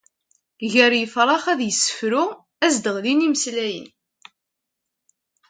Gar 0.73 0.93
yifrax 0.97 1.45
ad 1.53 1.59
yessefru, 1.63 2.23
ad 2.65 2.71
s-d-ɣlin 2.73 3.25
imeslayen. 3.27 3.87